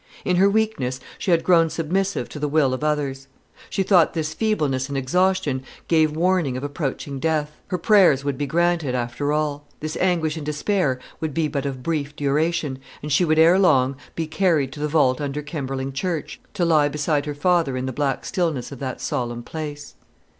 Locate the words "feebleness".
4.33-4.89